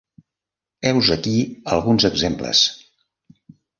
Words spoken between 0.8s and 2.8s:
Heus aquí alguns exemples.